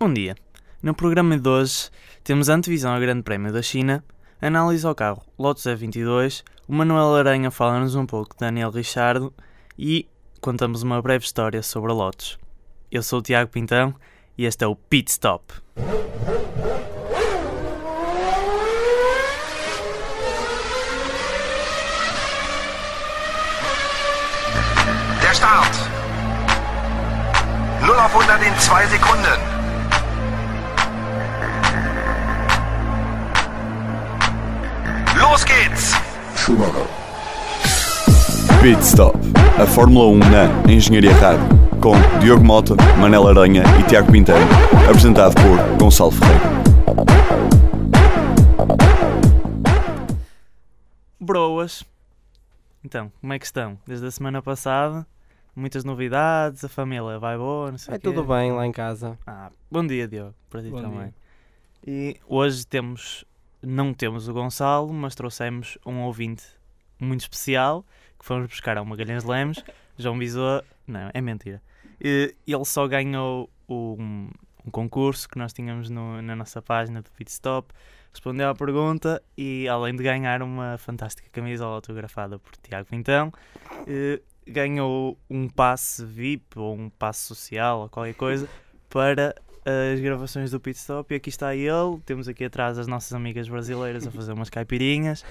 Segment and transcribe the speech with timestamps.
[0.00, 0.36] Bom dia.
[0.80, 1.90] No programa de hoje
[2.22, 4.04] temos a antevisão ao Grande Prémio da China,
[4.40, 9.34] análise ao carro Lotus E22, o Manuel Aranha fala-nos um pouco de Daniel Richardo
[9.76, 10.08] e
[10.40, 12.38] contamos uma breve história sobre a Lotus.
[12.92, 13.92] Eu sou o Tiago Pintão
[14.36, 15.52] e este é o Pit Stop.
[25.20, 25.74] Der Start.
[27.80, 29.57] 0 auf 100 in 2 Sekunden.
[38.62, 39.18] Pit Stop,
[39.62, 41.46] a Fórmula 1 na Engenharia Rádio,
[41.78, 44.40] com Diogo Mota, Manela Aranha e Tiago Pinteiro,
[44.88, 46.48] apresentado por Gonçalo Ferreira.
[51.20, 51.84] Broas.
[52.82, 53.78] Então, como é que estão?
[53.86, 55.06] Desde a semana passada,
[55.54, 58.04] muitas novidades, a família vai boa, não sei É o quê.
[58.08, 59.18] tudo bem lá em casa.
[59.26, 61.00] Ah, bom dia, Diogo, para ti Bom também.
[61.00, 61.12] dia.
[61.86, 63.24] E hoje temos,
[63.62, 66.44] não temos o Gonçalo, mas trouxemos um ouvinte
[67.00, 67.84] muito especial
[68.18, 69.62] que fomos buscar ao Magalhães Lemos,
[69.98, 70.62] João Bisou.
[70.86, 71.62] Não, é mentira.
[72.00, 74.28] E ele só ganhou um,
[74.64, 77.72] um concurso que nós tínhamos no- na nossa página do Pit Stop,
[78.12, 83.32] respondeu à pergunta e, além de ganhar uma fantástica camisola autografada por Tiago Pintão,
[83.86, 88.48] eh, ganhou um passe VIP ou um passe social ou qualquer coisa
[88.88, 89.34] para
[89.94, 93.48] as gravações do Pit Stop e aqui está ele, temos aqui atrás as nossas amigas
[93.48, 95.24] brasileiras a fazer umas caipirinhas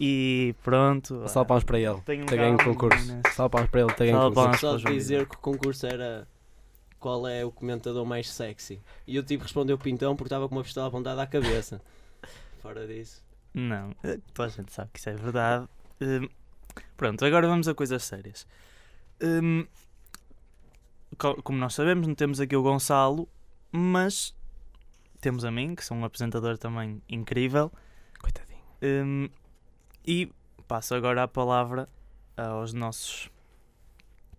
[0.00, 1.28] e pronto.
[1.28, 2.00] Salve palmas para ele.
[2.02, 3.00] Tem um Ter ganho o concurso.
[3.06, 3.34] meninas.
[3.34, 3.92] Salve palmas para ele.
[3.94, 4.60] Ter ganho o Salve concurso.
[4.60, 6.26] Só o dizer que o concurso era
[6.98, 8.80] qual é o comentador mais sexy.
[9.06, 11.80] E eu tive que responder o pintão porque estava com uma pistola apontada à cabeça.
[12.60, 13.22] Fora disso.
[13.54, 13.94] Não,
[14.34, 15.66] toda a gente sabe que isso é verdade.
[16.00, 16.28] Hum,
[16.96, 18.46] pronto, agora vamos a coisas sérias.
[19.22, 19.64] Hum,
[21.16, 23.26] co- como nós sabemos, não temos aqui o Gonçalo,
[23.76, 24.34] mas
[25.20, 27.70] temos a mim, que sou um apresentador também incrível.
[28.20, 28.60] Coitadinho.
[28.82, 29.28] Hum,
[30.06, 30.30] e
[30.66, 31.88] passo agora a palavra
[32.36, 33.30] aos nossos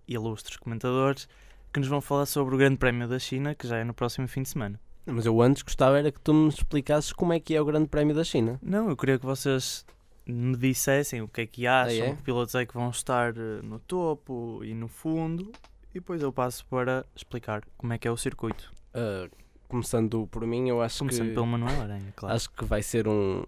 [0.08, 1.28] ilustres comentadores
[1.72, 4.28] que nos vão falar sobre o Grande Prémio da China, que já é no próximo
[4.28, 4.80] fim de semana.
[5.06, 7.88] Mas eu antes gostava era que tu me explicasses como é que é o Grande
[7.88, 8.60] Prémio da China.
[8.62, 9.86] Não, eu queria que vocês
[10.26, 12.16] me dissessem o que é que acham, é?
[12.16, 15.52] que pilotos é que vão estar eh, no topo e no fundo,
[15.92, 18.77] e depois eu passo para explicar como é que é o circuito.
[18.98, 19.30] Ah,
[19.68, 22.36] começando por mim, eu acho Começando que pelo Manuel Aranha, claro.
[22.36, 23.44] acho que vai ser um,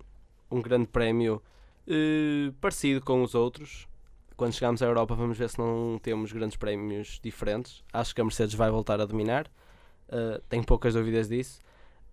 [0.51, 1.41] um grande prémio
[1.87, 3.88] eh, parecido com os outros.
[4.38, 7.83] Quando chegarmos à Europa vamos ver se não temos grandes prémios diferentes.
[7.91, 9.47] Acho que a Mercedes vai voltar a dominar.
[10.07, 11.59] Uh, tenho poucas dúvidas disso.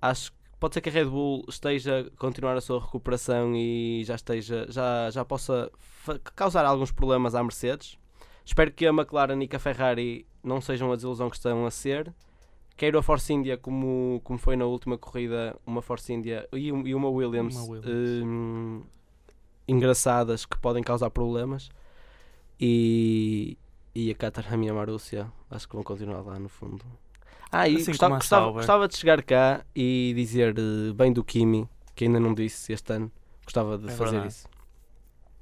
[0.03, 4.03] Acho que pode ser que a Red Bull esteja a continuar a sua recuperação e
[4.05, 5.71] já esteja já, já possa
[6.35, 7.97] causar alguns problemas à Mercedes.
[8.45, 11.71] Espero que a McLaren e que a Ferrari não sejam a desilusão que estão a
[11.71, 12.13] ser.
[12.77, 16.95] Quero a Force India como, como foi na última corrida, uma Force India e, e
[16.95, 18.23] uma Williams, Uma Williams.
[18.25, 18.83] hum,
[19.67, 21.71] engraçadas que podem causar problemas.
[22.61, 23.57] E,
[23.95, 26.85] e a Catarina e a Marúcia acho que vão continuar lá no fundo.
[27.51, 31.69] Ah, e Assim gostava, gostava, gostava de chegar cá e dizer eh, bem do Kimi,
[31.95, 33.11] que ainda não disse este ano.
[33.45, 34.33] Gostava de É fazer verdade.
[34.33, 34.49] isso.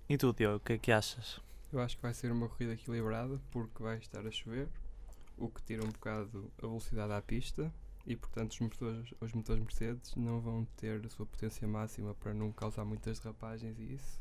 [0.09, 1.41] E tu, Diogo, o que é que achas?
[1.73, 4.69] Eu acho que vai ser uma corrida equilibrada porque vai estar a chover,
[5.37, 7.73] o que tira um bocado a velocidade à pista
[8.07, 12.35] e portanto os motores, os motores Mercedes não vão ter a sua potência máxima para
[12.35, 14.21] não causar muitas derrapagens e isso.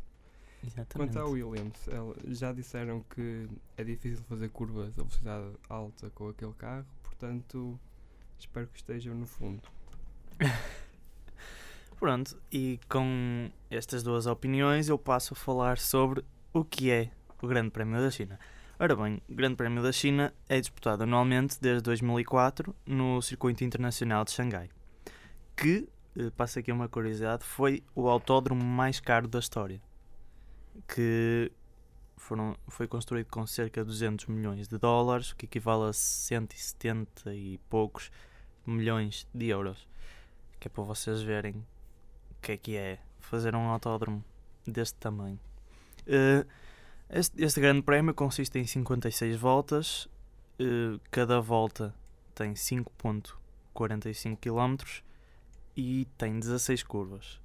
[0.66, 1.13] Exatamente.
[1.13, 1.90] Quanto à Williams,
[2.28, 7.78] já disseram que é difícil fazer curvas a velocidade alta com aquele carro, portanto
[8.40, 9.62] espero que estejam no fundo.
[12.00, 17.47] Pronto, e com estas duas opiniões eu passo a falar sobre o que é o
[17.47, 18.40] Grande Prémio da China.
[18.79, 24.25] Ora bem, o Grande Prémio da China é disputado anualmente desde 2004 no Circuito Internacional
[24.25, 24.67] de Xangai,
[25.56, 29.79] que, eh, passa aqui uma curiosidade, foi o autódromo mais caro da história,
[30.88, 31.51] que
[32.17, 37.31] foram, foi construído com cerca de 200 milhões de dólares, o que equivale a 170
[37.31, 38.12] e poucos
[38.66, 39.88] milhões de euros,
[40.59, 41.53] que é para vocês verem
[42.31, 44.25] o que é que é fazer um autódromo
[44.65, 45.39] deste tamanho.
[46.07, 46.44] Eh,
[47.13, 50.10] este, este grande prémio consiste em 56 voltas,
[50.60, 51.94] eh, cada volta
[52.36, 54.75] tem 5.45 km
[55.75, 57.39] e tem 16 curvas.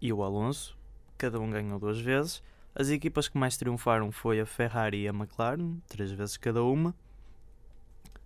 [0.00, 0.76] e o Alonso,
[1.16, 2.42] cada um ganhou duas vezes.
[2.74, 6.92] As equipas que mais triunfaram foi a Ferrari e a McLaren, três vezes cada uma.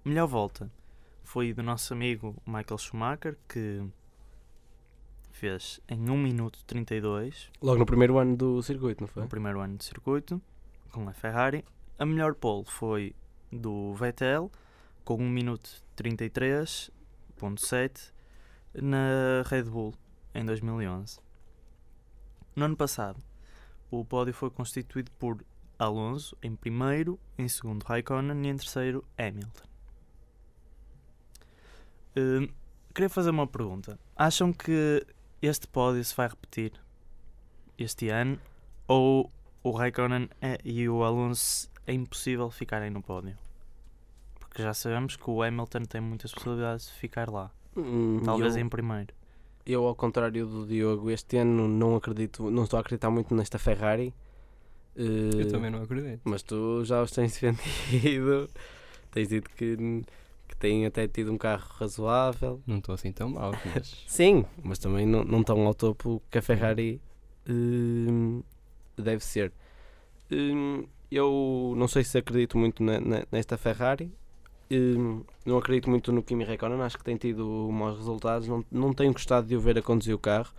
[0.05, 0.71] Melhor volta
[1.23, 3.85] foi do nosso amigo Michael Schumacher, que
[5.31, 9.23] fez em 1 minuto 32 Logo no primeiro ano do circuito, não foi?
[9.23, 10.41] no primeiro ano de circuito
[10.91, 11.63] com a Ferrari.
[11.99, 13.15] A melhor pole foi
[13.53, 14.51] do Vettel
[15.05, 18.13] com 1 minuto 33.7
[18.75, 19.95] na Red Bull
[20.35, 21.21] em 2011.
[22.57, 23.23] No ano passado,
[23.91, 25.45] o pódio foi constituído por
[25.79, 29.69] Alonso em primeiro, em segundo Raikkonen e em terceiro Hamilton.
[32.17, 32.49] Hum,
[32.95, 33.99] queria fazer uma pergunta.
[34.17, 35.07] Acham que
[35.41, 36.73] este pódio se vai repetir
[37.79, 38.41] este ano
[38.89, 39.31] ou
[39.63, 40.29] o Raikkonen
[40.65, 43.37] e o Alonso é impossível ficarem no pódio?
[44.41, 48.63] Porque já sabemos que o Hamilton tem muitas possibilidades de ficar lá, Hum, talvez eu,
[48.63, 49.15] em primeiro.
[49.69, 53.59] Eu, ao contrário do Diogo, este ano não acredito, não estou a acreditar muito nesta
[53.59, 54.15] Ferrari.
[54.97, 56.21] Eu Eh, também não acredito.
[56.25, 58.49] Mas tu já os tens defendido,
[59.13, 59.77] tens dito que,
[60.49, 62.61] que têm até tido um carro razoável.
[62.67, 63.95] Não estou assim tão mal, mas.
[64.09, 67.01] Sim, mas também não, não estão ao topo que a Ferrari
[67.49, 68.43] hum,
[68.97, 69.53] deve ser.
[70.33, 74.13] Hum, eu não sei se acredito muito na- na- nesta Ferrari.
[74.71, 78.47] Hum, não acredito muito no Kimi Räikkönen, acho que tem tido maus resultados.
[78.49, 80.51] Não, não tenho gostado de o ver a conduzir o carro.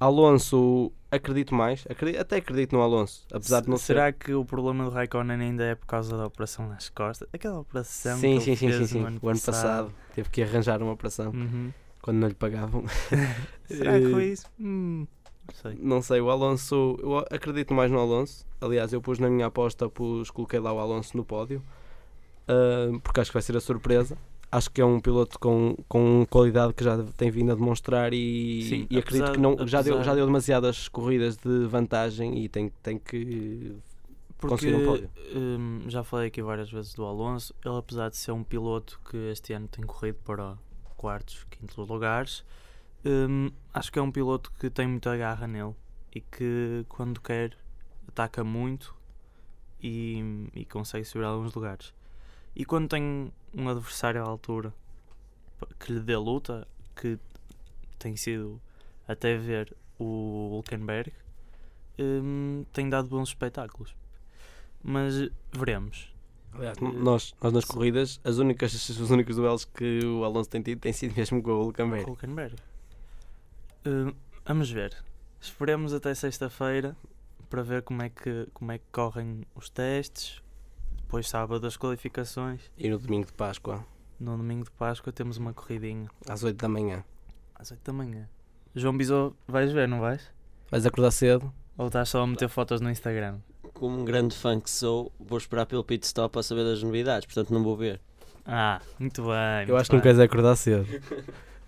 [0.00, 1.84] Alonso, acredito mais.
[1.88, 3.94] Acredito- até acredito no Alonso, apesar de não ser.
[3.94, 7.28] Será que o problema do Raikkonen ainda é por causa da operação nas costas?
[7.32, 9.00] Aquela operação Sim, que sim, sim, sim, sim.
[9.00, 11.70] no ano O ano passado teve que arranjar uma operação Uhum.
[12.00, 12.84] quando não lhe pagavam.
[13.68, 14.46] Será que foi isso?
[14.58, 15.06] Hum,
[15.46, 15.78] não sei.
[15.80, 18.44] Não sei, o Alonso, eu acredito mais no Alonso.
[18.60, 21.62] Aliás, eu pus na minha aposta, pus, coloquei lá o Alonso no pódio,
[23.02, 24.16] porque acho que vai ser a surpresa.
[24.50, 28.62] Acho que é um piloto com, com qualidade que já tem vindo a demonstrar e,
[28.68, 32.38] Sim, e acredito apesar- que não, já, deu, já apesar- deu demasiadas corridas de vantagem
[32.44, 33.74] e tem, tem que
[34.36, 35.10] Porque conseguir um pódio.
[35.88, 39.54] já falei aqui várias vezes do Alonso, ele apesar de ser um piloto que este
[39.54, 40.58] ano tem corrido para
[40.98, 42.44] quartos, quintos lugares,
[43.06, 45.72] hum, acho que é um piloto que tem muita garra nele
[46.14, 47.56] e que quando quer
[48.06, 48.94] ataca muito
[49.82, 51.94] e, e consegue subir alguns lugares.
[52.54, 54.72] E quando tem um adversário à altura
[55.78, 57.18] que lhe dê luta, que
[57.98, 58.60] tem sido
[59.06, 61.12] até ver o Hulkenberg,
[61.98, 63.94] hum, tem dado bons espetáculos.
[64.82, 66.12] Mas veremos.
[66.52, 70.80] Aliás, nós, nós nas corridas, as únicas, os únicos duelos que o Alonso tem tido
[70.80, 72.04] têm sido mesmo com o Hulkenberg.
[72.04, 72.56] Hulkenberg.
[73.86, 74.12] Hum,
[74.44, 74.94] vamos ver.
[75.40, 76.96] Esperemos até sexta-feira
[77.48, 80.42] para ver como é, que, como é que correm os testes.
[81.12, 82.62] Depois sábado as qualificações.
[82.78, 83.84] E no domingo de Páscoa,
[84.18, 87.04] No domingo de Páscoa temos uma corridinha às 8 da manhã.
[87.54, 88.26] às 8 da manhã.
[88.74, 90.22] João Bisou, vais ver, não vais?
[90.70, 91.52] Vais acordar cedo?
[91.76, 93.40] Ou estás só a meter fotos no Instagram?
[93.74, 97.26] Como um grande fã que sou, vou esperar pelo pit stop para saber das novidades,
[97.26, 98.00] portanto não vou ver.
[98.46, 99.32] Ah, muito bem.
[99.32, 100.86] Eu muito acho que não queres acordar cedo.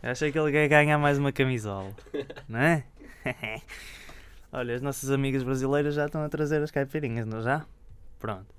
[0.03, 1.95] Eu Achei que ele quer ganhar mais uma camisola,
[2.49, 2.83] não é?
[4.51, 7.67] Olha, as nossas amigas brasileiras já estão a trazer as caipirinhas, não já?
[8.19, 8.54] Pronto.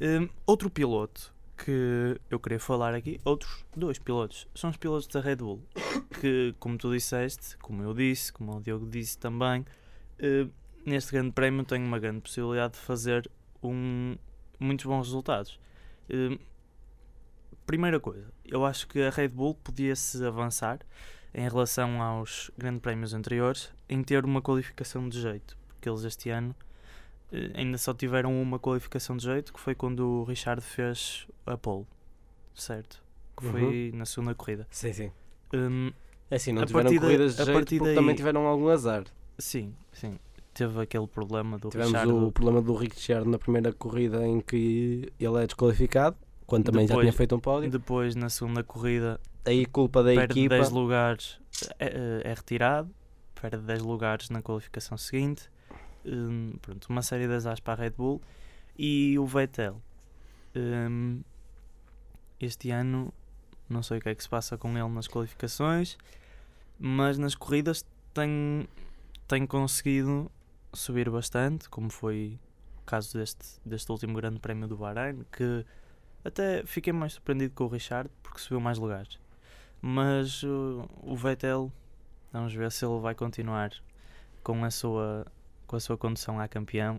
[0.00, 5.20] Hum, outro piloto que eu queria falar aqui, outros dois pilotos, são os pilotos da
[5.20, 5.60] Red Bull,
[6.20, 9.66] que, como tu disseste, como eu disse, como o Diogo disse também,
[10.22, 10.50] hum,
[10.86, 13.28] neste grande prémio tenho uma grande possibilidade de fazer
[13.60, 14.16] um,
[14.60, 15.58] muitos bons resultados.
[16.08, 16.38] Hum,
[17.66, 20.78] primeira coisa, eu acho que a Red Bull podia-se avançar
[21.34, 26.30] em relação aos grandes prémios anteriores em ter uma qualificação de jeito, porque eles este
[26.30, 26.54] ano
[27.54, 31.86] ainda só tiveram uma qualificação de jeito, que foi quando o Richard fez a pole,
[32.54, 33.02] certo?
[33.36, 34.66] Que foi na segunda corrida.
[34.70, 35.12] Sim, sim.
[35.54, 35.90] Hum,
[36.30, 38.46] É assim, não A tiveram partir da- corridas de a jeito porque daí- também tiveram
[38.46, 39.04] algum azar.
[39.38, 40.18] sim, sim.
[40.52, 42.12] Teve aquele problema do Tivemos Richard.
[42.12, 46.16] o problema do Richard na primeira corrida em que ele é desqualificado,
[46.46, 47.70] quando também já Depois- tinha feito um pódio.
[47.70, 50.56] Depois, na segunda corrida, Aí culpa da perde equipa.
[50.56, 51.38] 10 lugares,
[51.78, 52.90] é, é retirado,
[53.40, 55.48] perde 10 lugares na qualificação seguinte.
[56.08, 58.22] Hum, pronto, uma série de azares para a Red Bull
[58.76, 59.80] e o Vettel.
[60.56, 61.20] Hum,
[62.40, 63.12] este ano,
[63.68, 65.98] não sei o que é que se passa com ele nas qualificações,
[66.78, 67.84] mas nas corridas
[68.14, 68.66] tem,
[69.26, 70.30] tem conseguido
[70.72, 72.38] subir bastante, como foi
[72.80, 75.66] o caso deste, deste último Grande Prémio do Bahrein, que
[76.24, 79.18] até fiquei mais surpreendido com o Richard porque subiu mais lugares.
[79.80, 81.70] Mas uh, o Vettel,
[82.32, 83.72] vamos ver se ele vai continuar
[84.42, 85.26] com a sua
[85.68, 86.98] com a sua condução a campeão,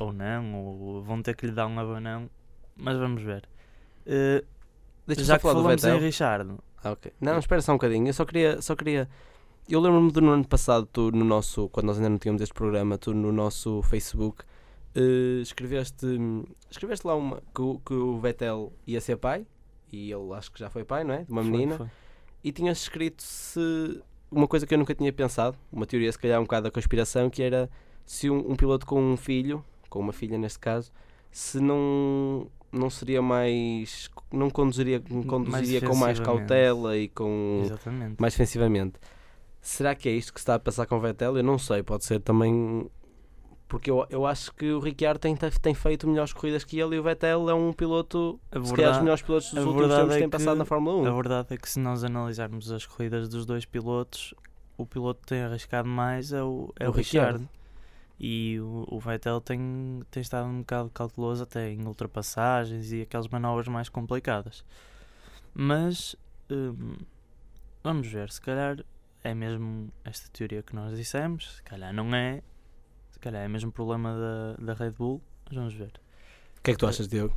[0.00, 2.28] ou não, ou vão ter que lhe dar um abanão,
[2.74, 3.48] mas vamos ver.
[5.06, 5.98] Deixa-me já que do falamos em.
[5.98, 7.12] Richard, Ah, ok.
[7.20, 8.08] Não, espera só um bocadinho.
[8.08, 8.60] Eu só queria.
[8.60, 9.08] Só queria...
[9.68, 11.68] Eu lembro-me de no ano passado, tu no nosso.
[11.68, 14.44] Quando nós ainda não tínhamos este programa, tu no nosso Facebook
[14.94, 16.06] eh, escreveste.
[16.70, 17.42] Escreveste lá uma.
[17.54, 19.46] Que, o- que o Vettel ia ser pai.
[19.92, 21.24] E ele acho que já foi pai, não é?
[21.24, 21.76] De uma foi- menina.
[21.78, 21.86] foi.
[22.44, 24.00] E tinhas escrito se.
[24.30, 27.30] Uma coisa que eu nunca tinha pensado, uma teoria se calhar um bocado da conspiração,
[27.30, 27.70] que era
[28.06, 30.92] se um, um piloto com um filho, com uma filha neste caso,
[31.30, 32.46] se não.
[32.72, 34.10] Não seria mais.
[34.30, 38.16] Não conduziria, conduziria com mais cautela e com Exatamente.
[38.20, 38.94] mais defensivamente.
[39.62, 41.36] Será que é isto que se está a passar com o Vettel?
[41.36, 42.88] Eu não sei, pode ser também.
[43.68, 46.98] Porque eu, eu acho que o Ricciardo tem, tem feito melhores corridas que ele e
[46.98, 50.00] o Vettel é um piloto, A se calhar, os verdade, melhores pilotos dos últimos verdade
[50.02, 51.06] tempos que é têm passado na Fórmula 1.
[51.06, 54.34] a verdade é que se nós analisarmos as corridas dos dois pilotos,
[54.76, 57.38] o piloto que tem arriscado mais é o, é O o, Ricciardo.
[57.38, 57.55] Ricciardo.
[58.18, 63.28] E o, o Vettel tem, tem estado um bocado cauteloso até em ultrapassagens e aquelas
[63.28, 64.64] manobras mais complicadas.
[65.54, 66.16] Mas
[66.50, 66.96] hum,
[67.82, 68.84] vamos ver, se calhar
[69.22, 72.42] é mesmo esta teoria que nós dissemos, se calhar não é,
[73.10, 76.00] se calhar é mesmo problema da, da Red Bull, mas vamos ver.
[76.58, 77.36] O que é que tu achas, Diogo?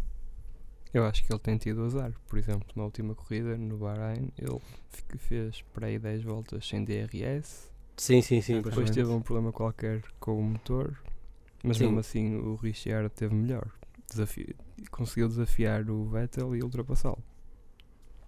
[0.93, 2.11] Eu acho que ele tem tido azar.
[2.27, 4.59] Por exemplo, na última corrida no Bahrein, ele
[5.17, 7.71] fez para aí 10 voltas sem DRS.
[7.99, 8.61] Sim, sim, sim.
[8.61, 10.97] Depois teve um problema qualquer com o motor.
[11.61, 11.83] Mas Sim.
[11.85, 13.67] mesmo assim, o Richard teve melhor.
[14.09, 14.55] Desafi-
[14.89, 17.21] conseguiu desafiar o Vettel e ultrapassá-lo.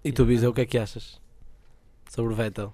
[0.03, 1.21] E tu, Bisa, o que é que achas
[2.09, 2.73] sobre o Vettel?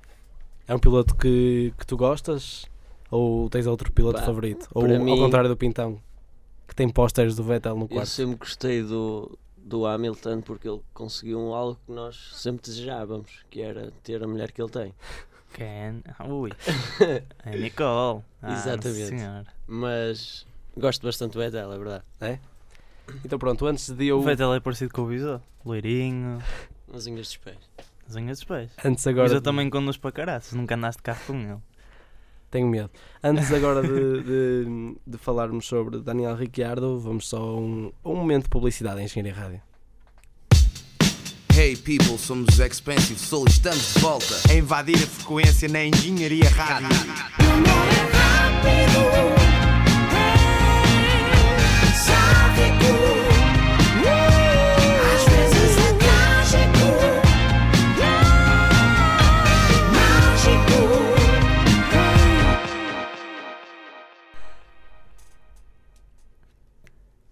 [0.67, 2.65] É um piloto que, que tu gostas?
[3.11, 4.67] Ou tens outro piloto Pá, favorito?
[4.73, 6.01] Ou para ao mim- contrário do Pintão,
[6.67, 8.09] que tem pósteres do Vettel no Eu quarto?
[8.09, 13.61] sempre gostei do, do Hamilton porque ele conseguiu um algo que nós sempre desejávamos, que
[13.61, 14.93] era ter a mulher que ele tem.
[15.53, 16.51] Ken, ui,
[17.45, 18.21] é Nicole.
[18.41, 19.49] Ah, Exatamente.
[19.67, 20.45] Mas
[20.77, 22.03] gosto bastante do Vettel, é verdade.
[23.25, 24.19] Então pronto, antes de eu...
[24.19, 25.41] O Vettel é parecido com o Bisou.
[25.65, 26.39] Loirinho,
[26.91, 27.57] Nas unhas dos pés.
[28.07, 28.69] as unhas dos pés.
[28.83, 31.57] Antes agora Bisou de- também conduz para caraças, nunca andaste de carro com ele.
[32.51, 32.89] Tenho medo.
[33.23, 38.43] Antes agora de, de, de falarmos sobre Daniel Ricciardo, vamos só a um, um momento
[38.43, 39.61] de publicidade em Engenharia Rádio.
[41.59, 44.35] Hey people, somos os Expensive Soul e estamos de volta.
[44.47, 46.87] A invadir a frequência na Engenharia Rádio.
[55.15, 56.85] Às vezes é mágico,
[59.95, 60.77] mágico.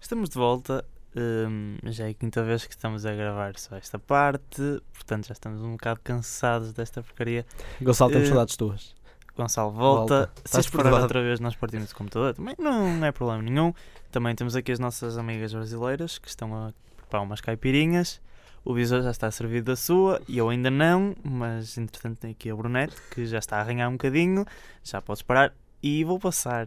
[0.00, 0.84] Estamos de volta.
[1.16, 5.32] Hum, já é a quinta vez que estamos a gravar só esta parte, portanto já
[5.32, 7.44] estamos um bocado cansados desta porcaria.
[7.80, 8.94] Gonçalo, temos Eh, saudades tuas.
[9.36, 10.16] Gonçalo volta.
[10.16, 10.32] Volta.
[10.46, 12.34] Se esperar outra vez, nós partimos o computador.
[12.34, 13.72] Também não é problema nenhum.
[14.10, 18.20] Também temos aqui as nossas amigas brasileiras que estão a preparar umas caipirinhas.
[18.64, 22.50] O Bisou já está servido da sua e eu ainda não, mas entretanto tem aqui
[22.50, 24.44] a Brunete que já está a arranhar um bocadinho.
[24.82, 25.52] Já podes parar.
[25.82, 26.66] E vou passar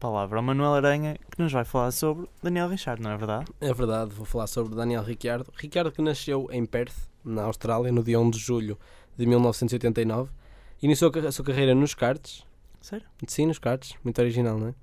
[0.00, 3.44] palavra ao Manuel Aranha que nos vai falar sobre Daniel Richard, não é verdade?
[3.60, 5.52] É verdade, vou falar sobre Daniel Ricciardo.
[5.54, 8.78] Ricciardo que nasceu em Perth, na Austrália, no dia 1 de julho
[9.16, 10.30] de 1989.
[10.82, 12.44] Iniciou a sua carreira nos karts,
[12.80, 13.06] Sério?
[13.28, 14.74] sim, nos karts, muito original, não é?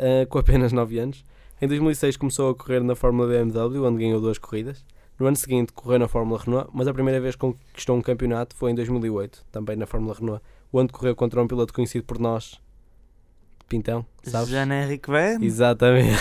[0.00, 1.24] Ah, com apenas 9 anos.
[1.62, 4.84] Em 2006 começou a correr na Fórmula BMW, onde ganhou duas corridas.
[5.16, 8.56] No ano seguinte correu na Fórmula Renault, mas a primeira vez que conquistou um campeonato
[8.56, 12.60] foi em 2008, também na Fórmula Renault, onde correu contra um piloto conhecido por nós,
[13.68, 14.48] Pintão, sabes?
[14.48, 15.42] Jean-Henrique Van?
[15.42, 16.18] Exatamente.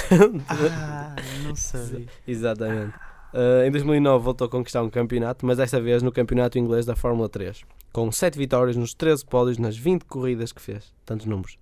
[0.48, 2.08] Ah, não sabia.
[2.28, 2.94] Exatamente.
[3.34, 6.96] Uh, em 2009 voltou a conquistar um campeonato, mas desta vez no campeonato inglês da
[6.96, 10.94] Fórmula 3, com 7 vitórias nos 13 pódios nas 20 corridas que fez.
[11.06, 11.58] Tantos números.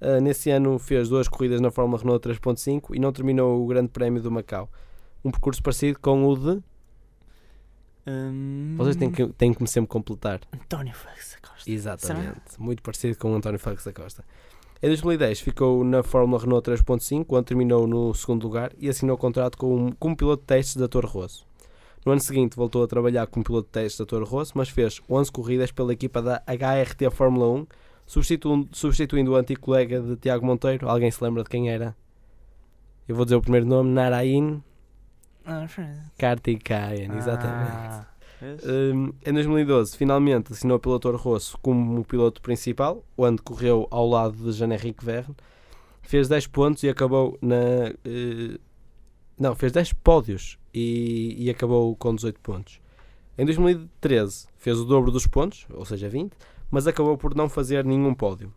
[0.00, 3.88] Uh, nesse ano fez duas corridas na Fórmula Renault 3.5 e não terminou o Grande
[3.88, 4.70] Prémio do Macau.
[5.22, 6.62] Um percurso parecido com o de.
[8.06, 10.40] Hum, Vocês têm que, têm que me sempre completar.
[10.52, 11.70] António Félix da Costa.
[11.70, 12.58] Exatamente.
[12.58, 14.24] Muito parecido com o António Félix da Costa.
[14.84, 19.56] Em 2010 ficou na Fórmula Renault 3.5, onde terminou no segundo lugar e assinou contrato
[19.56, 21.46] com, como piloto de testes da Toro Rosso.
[22.04, 25.00] No ano seguinte voltou a trabalhar como piloto de testes da Toro Rosso, mas fez
[25.08, 27.66] 11 corridas pela equipa da HRT Fórmula 1,
[28.04, 30.86] substituindo, substituindo o antigo colega de Tiago Monteiro.
[30.86, 31.96] Alguém se lembra de quem era?
[33.08, 34.62] Eu vou dizer o primeiro nome, Narain
[35.46, 35.98] Ah, Fred.
[36.18, 37.70] Kartikeyan, exatamente.
[37.72, 38.06] Ah,
[38.64, 44.36] Hum, em 2012, finalmente assinou pelo Toro Rosso como piloto principal, onde correu ao lado
[44.36, 45.34] de Jean-Henrique Verne.
[46.02, 47.92] Fez 10 pontos e acabou na.
[48.04, 48.58] eh,
[49.38, 52.80] não, fez 10 pódios e, e acabou com 18 pontos.
[53.36, 56.32] Em 2013 fez o dobro dos pontos, ou seja, 20,
[56.70, 58.52] mas acabou por não fazer nenhum pódio.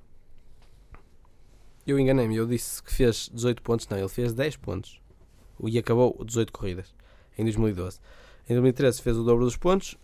[1.86, 5.01] Eu enganei-me, eu disse que fez 18 pontos, não, ele fez 10 pontos.
[5.63, 6.94] E acabou 18 corridas
[7.38, 8.00] em 2012.
[8.50, 9.98] Em 2013 fez o dobro dos pontos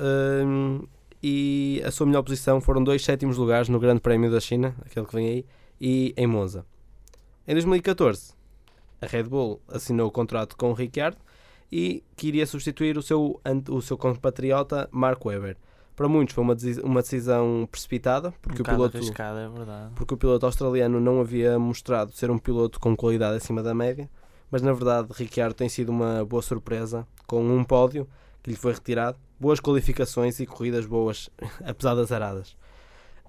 [0.45, 0.85] hum,
[1.21, 5.05] e a sua melhor posição foram dois sétimos lugares no Grande Prémio da China, aquele
[5.05, 5.45] que vem aí,
[5.79, 6.65] e em Monza.
[7.47, 8.33] Em 2014,
[9.01, 11.17] a Red Bull assinou o contrato com o Ricciardo
[11.71, 15.55] e que iria substituir o seu, o seu compatriota Mark Webber.
[15.95, 19.93] Para muitos foi uma, uma decisão precipitada, porque um o piloto é verdade.
[19.95, 24.09] porque o piloto australiano não havia mostrado ser um piloto com qualidade acima da média,
[24.51, 28.07] mas na verdade Ricciardo tem sido uma boa surpresa com um pódio
[28.43, 31.29] que lhe foi retirado, boas qualificações e corridas boas,
[31.65, 32.55] apesar das aradas.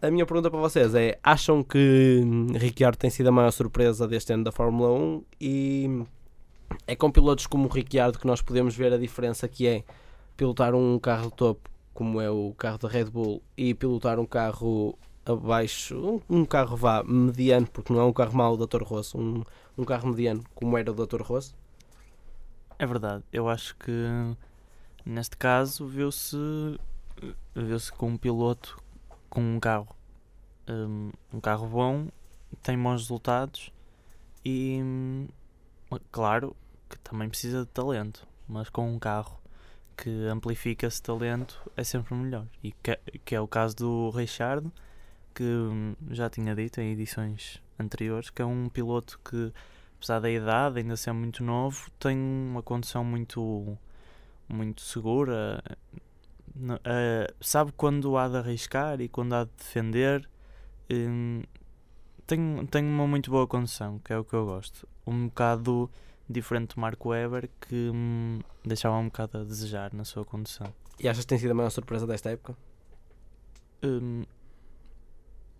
[0.02, 2.20] A minha pergunta para vocês é: acham que
[2.58, 6.04] Ricciardo tem sido a maior surpresa deste ano da Fórmula 1 e
[6.86, 9.84] é com pilotos como o Ricciardo que nós podemos ver a diferença que é
[10.36, 14.98] pilotar um carro topo, como é o carro da Red Bull, e pilotar um carro
[15.24, 15.96] abaixo,
[16.28, 18.82] um, um carro vá mediano, porque não é um carro mau do Dr.
[18.82, 19.42] Rosso, um,
[19.78, 21.22] um carro mediano como era o Dr.
[21.22, 21.54] Rosso.
[22.78, 23.22] É verdade.
[23.32, 23.92] Eu acho que
[25.04, 26.36] neste caso viu-se
[27.54, 28.82] viu-se com um piloto
[29.28, 29.94] com um carro
[30.68, 32.08] hum, um carro bom,
[32.62, 33.72] tem bons resultados
[34.44, 35.28] e hum,
[36.10, 36.56] claro
[36.88, 39.40] que também precisa de talento, mas com um carro
[39.96, 42.46] que amplifica esse talento é sempre melhor.
[42.62, 44.70] E que, que é o caso do Richard,
[45.34, 49.52] que hum, já tinha dito em edições anteriores, que é um piloto que
[49.96, 53.78] apesar da idade ainda ser muito novo, tem uma condição muito
[54.48, 55.62] muito segura.
[56.84, 60.28] Eh, sabe quando há de arriscar e quando há de defender.
[60.90, 61.42] Hum,
[62.26, 64.88] tem, tem uma muito boa condição, que é o que eu gosto.
[65.06, 65.90] Um bocado
[66.28, 70.72] diferente do Marco Weber, que hum, deixava um bocado a desejar na sua condição.
[70.98, 72.56] E achas que tem sido a maior surpresa desta época?
[73.82, 74.24] Hum,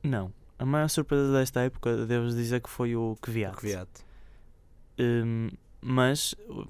[0.03, 0.33] não.
[0.59, 3.55] A maior surpresa desta época, devo dizer que foi o Kvyat.
[3.55, 3.91] O Kvyat.
[4.99, 5.49] Hum,
[5.81, 6.67] mas uh,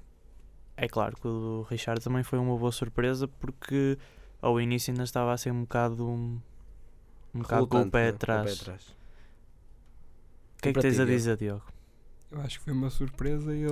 [0.77, 3.97] é claro que o do Richard também foi uma boa surpresa porque
[4.41, 6.39] ao início ainda estava a ser um bocado um,
[7.33, 8.09] um bocado com o pé né?
[8.09, 8.61] atrás.
[10.57, 11.63] O que é que tens a dizer, Diogo?
[12.31, 13.69] Eu acho que foi uma surpresa ele,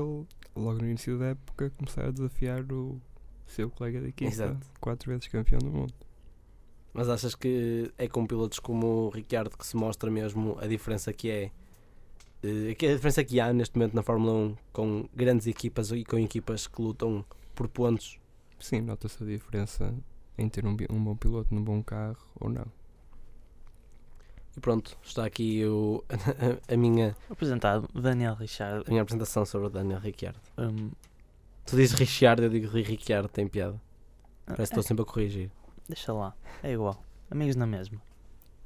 [0.56, 3.02] logo no início da época, começar a desafiar o
[3.48, 4.68] seu colega de equipa, Exato.
[4.80, 5.94] quatro vezes campeão do mundo.
[6.94, 11.12] Mas achas que é com pilotos como o Ricciardo que se mostra mesmo a diferença
[11.12, 11.52] que é
[12.44, 16.68] a diferença que há neste momento na Fórmula 1 com grandes equipas e com equipas
[16.68, 17.24] que lutam
[17.56, 18.20] por pontos?
[18.60, 19.94] Sim, nota-se a diferença
[20.38, 22.66] em ter um, um bom piloto num bom carro ou não.
[24.56, 26.04] E pronto, está aqui o,
[26.72, 28.84] a, minha, Apresentado Daniel Richard.
[28.86, 30.40] a minha apresentação sobre o Daniel Ricciardo.
[30.58, 30.92] Hum,
[31.66, 33.82] Tu dizes Ricciardo, eu digo Ricciardo, tem piada.
[34.46, 35.50] Parece que é, estou sempre a corrigir.
[35.88, 37.02] Deixa lá, é igual.
[37.32, 38.02] Amigos na mesma.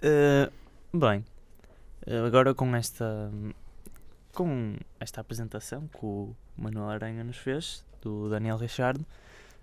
[0.01, 1.23] Uh, bem,
[2.07, 3.31] uh, agora com esta
[4.33, 9.03] com esta apresentação que o Manuel Aranha nos fez, do Daniel Richard,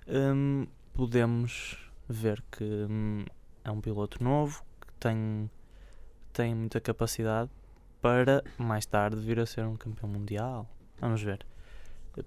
[0.09, 3.25] um, podemos ver que hum,
[3.65, 5.51] é um piloto novo, que tem,
[6.33, 7.51] tem muita capacidade
[8.01, 10.69] para mais tarde vir a ser um campeão mundial.
[11.01, 11.45] Vamos ver.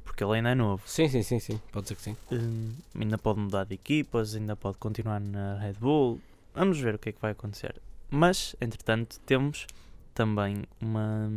[0.04, 0.84] Porque ele ainda é novo.
[0.86, 1.62] Sim, sim, sim, sim.
[1.71, 2.17] Pode ser que sim.
[2.32, 6.19] Hum, ainda pode mudar de equipas, ainda pode continuar na Red Bull.
[6.54, 7.80] Vamos ver o que é que vai acontecer.
[8.10, 9.67] Mas, entretanto, temos
[10.13, 11.30] também uma,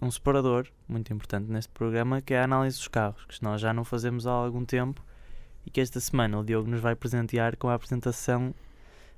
[0.00, 3.72] um separador muito importante neste programa que é a análise dos carros, que nós já
[3.72, 5.04] não fazemos há algum tempo
[5.66, 8.54] e que esta semana o Diogo nos vai presentear com a apresentação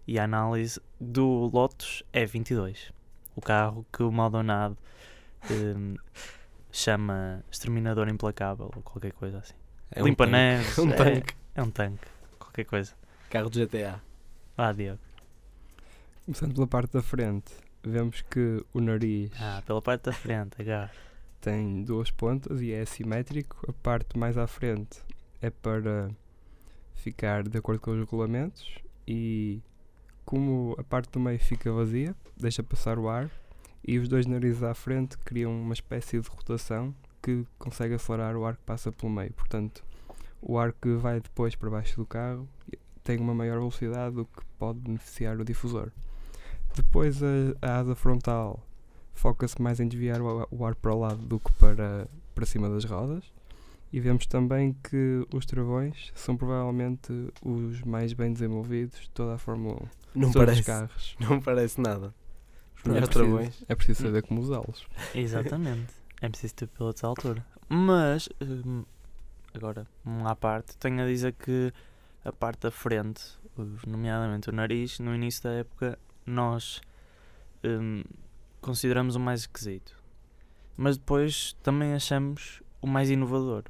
[0.06, 2.92] e a análise do Lotus E22,
[3.36, 4.76] o carro que o Maldonado
[5.50, 5.94] hum,
[6.72, 9.54] chama Exterminador Implacável ou qualquer coisa assim.
[9.90, 10.32] É Limpa um tanque.
[10.36, 10.78] neves.
[10.78, 11.34] Um é- tanque.
[11.54, 12.06] É, um tanque.
[12.38, 12.94] Qualquer coisa.
[13.30, 14.00] Carro de GTA.
[14.56, 14.98] Vá, Diogo.
[16.24, 20.90] Começando pela parte da frente, vemos que o nariz Ah, pela parte da frente, agarra.
[21.40, 23.64] tem duas pontas e é assimétrico.
[23.68, 25.00] A parte mais à frente
[25.40, 26.10] é para
[26.94, 29.60] ficar de acordo com os regulamentos e
[30.24, 33.28] como a parte do meio fica vazia, deixa passar o ar
[33.86, 38.44] e os dois narizes à frente criam uma espécie de rotação que consegue acelerar o
[38.44, 39.32] ar que passa pelo meio.
[39.32, 39.84] Portanto,
[40.40, 42.48] o ar que vai depois para baixo do carro
[43.02, 45.90] tem uma maior velocidade, o que pode beneficiar o difusor.
[46.74, 47.26] Depois a,
[47.60, 48.64] a asa frontal
[49.14, 52.68] foca-se mais em desviar o, o ar para o lado do que para, para cima
[52.68, 53.24] das rodas.
[53.92, 57.12] E vemos também que os travões são provavelmente
[57.44, 59.82] os mais bem desenvolvidos de toda a Fórmula
[60.16, 60.20] 1.
[60.20, 61.16] Não parece, os carros.
[61.20, 62.14] não parece nada.
[62.74, 63.64] Os É melhores preciso, travões.
[63.68, 64.86] é preciso saber como usá-los.
[65.14, 65.92] Exatamente.
[66.22, 67.46] é preciso ter pilotos à altura.
[67.68, 68.82] Mas, hum,
[69.52, 69.86] agora,
[70.24, 71.70] à parte, tenho a dizer que
[72.24, 73.22] a parte da frente,
[73.86, 76.80] nomeadamente o nariz, no início da época, nós
[77.64, 78.02] hum,
[78.60, 79.96] consideramos o mais esquisito.
[80.76, 83.64] mas depois também achamos o mais inovador,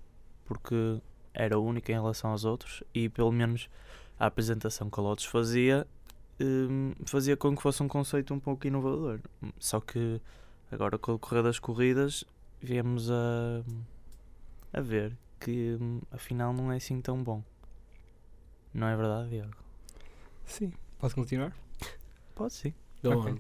[0.45, 1.01] porque
[1.35, 3.69] era único em relação aos outros e pelo menos
[4.19, 5.87] a apresentação que a Lotus fazia
[6.41, 9.21] hum, fazia com que fosse um conceito um pouco inovador.
[9.59, 10.21] Só que
[10.71, 12.25] agora com o decorrer das corridas
[12.61, 13.63] viemos a,
[14.73, 17.43] a ver que hum, afinal não é assim tão bom.
[18.73, 19.53] Não é verdade, Diego?
[20.47, 20.73] Sim.
[20.99, 21.53] Posso continuar?
[22.35, 22.73] Pode sim.
[23.03, 23.33] Go Ok.
[23.33, 23.39] on.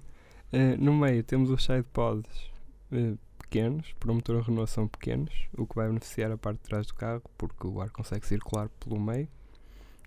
[0.52, 2.50] Eh, no meio temos os sidepods
[2.92, 6.64] eh, pequenos, para o motor Renault são pequenos, o que vai beneficiar a parte de
[6.64, 9.28] trás do carro, porque o ar consegue circular pelo meio.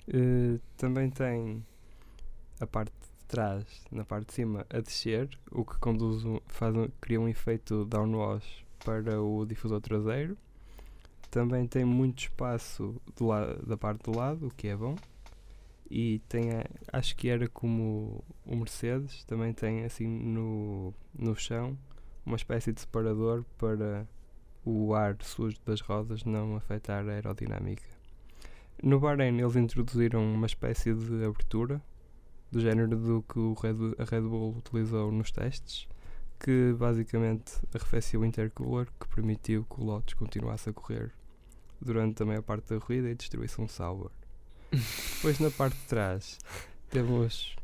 [0.08, 1.66] Eh, também tem
[2.60, 7.20] a parte de trás, na parte de cima, a descer, o que conduz faz cria
[7.20, 10.38] um efeito downwash para o difusor traseiro.
[11.32, 14.96] Também tem muito espaço do la- da parte do lado, o que é bom.
[15.90, 16.66] E tem, a-
[16.98, 21.78] acho que era como o Mercedes, também tem assim no, no chão
[22.26, 24.08] uma espécie de separador para
[24.64, 27.86] o ar sujo das rodas não afetar a aerodinâmica.
[28.82, 31.82] No Bahrein eles introduziram uma espécie de abertura
[32.52, 35.88] do género do que o Red, a Red Bull utilizou nos testes,
[36.40, 41.12] que basicamente arrefeceu o intercooler que permitiu que o Lotus continuasse a correr
[41.80, 44.12] durante a maior parte da corrida e destruísse um Sauber.
[45.16, 46.40] Depois na parte de trás
[46.90, 47.56] temos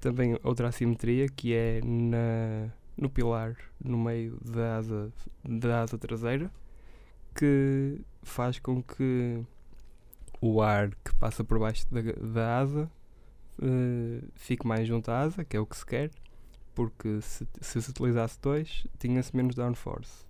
[0.00, 5.12] também outra assimetria que é na, no pilar no meio da asa,
[5.44, 6.50] da asa traseira
[7.34, 9.44] que faz com que
[10.40, 12.90] o ar que passa por baixo da, da asa
[13.62, 16.10] eh, fique mais junto à asa, que é o que se quer,
[16.74, 20.24] porque se se, se utilizasse dois, tinha-se menos downforce.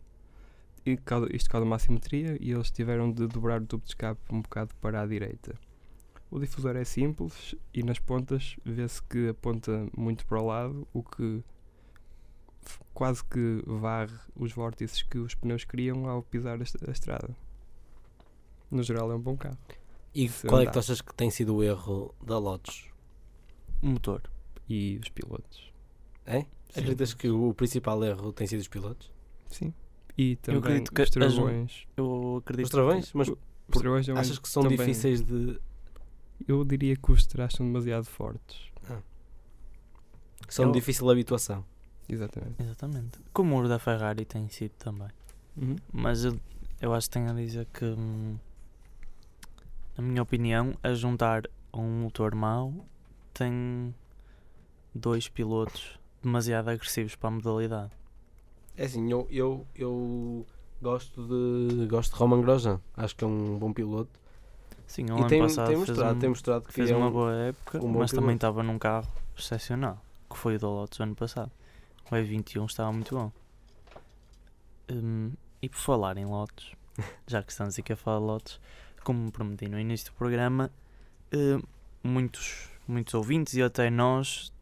[0.85, 0.99] E
[1.33, 4.75] isto causa uma assimetria e eles tiveram de dobrar o tubo de escape um bocado
[4.81, 5.55] para a direita.
[6.31, 11.03] O difusor é simples e nas pontas vê-se que aponta muito para o lado, o
[11.03, 11.43] que
[12.93, 17.35] quase que varre os vórtices que os pneus criam ao pisar a, est- a estrada.
[18.71, 19.57] No geral é um bom carro.
[20.15, 20.81] E Se qual é que tu andar.
[20.81, 22.87] achas que tem sido o erro da Lotus?
[23.83, 24.23] O motor.
[24.69, 25.73] E os pilotos.
[26.25, 26.41] É?
[26.41, 26.47] Sim.
[26.71, 29.12] Acreditas que o principal erro tem sido os pilotos?
[29.49, 29.73] Sim.
[30.19, 31.87] E também acredito que os as travões.
[31.97, 33.12] Eu acredito Os travões?
[33.12, 33.37] Mas Os
[33.81, 35.61] travões também- achas que são também- difíceis de.
[36.46, 38.70] Eu diria que os trás são demasiado fortes.
[40.46, 41.64] que são Eu- de difícil habituação?
[42.09, 42.62] Exatamente.
[42.62, 43.18] Exatamente.
[43.33, 45.09] Como o da Ferrari tem sido também.
[45.57, 45.75] Uhum.
[45.92, 46.38] Mas eu,
[46.81, 48.37] eu acho que tenho a dizer que, hum,
[49.96, 52.72] na minha opinião, a juntar a um motor mau
[53.35, 53.92] tem
[54.94, 57.90] dois pilotos demasiado agressivos para a modalidade.
[58.77, 60.46] É assim, eu, eu, eu
[60.81, 62.81] gosto de gosto de Roman Grosjean.
[62.96, 64.11] Acho que é um bom piloto.
[64.87, 67.09] Sim, o ano tem, passado tem fez, mostrado, um- tem mostrado que fez é uma
[67.09, 71.01] um- boa época, um mas também estava num carro excepcional, que foi o da Lotus
[71.01, 71.51] ano passado.
[72.11, 73.33] O E21 estava muito bom.
[74.90, 76.72] Hum, e por falar em Lotus,
[77.27, 78.61] já que estamos aqui a falar de Lotus,
[79.03, 80.70] como prometi no início do programa,
[81.33, 81.61] hum,
[82.05, 84.53] muitos, muitos ouvintes e até nós